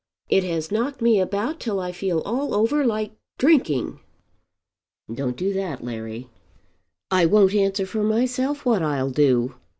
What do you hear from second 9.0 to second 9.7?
do.